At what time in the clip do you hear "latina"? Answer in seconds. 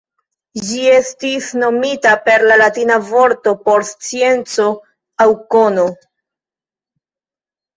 2.61-2.97